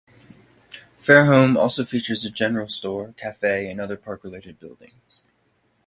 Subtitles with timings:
[0.97, 5.21] Fairholm also features a general store, cafe, and other park-related buildings.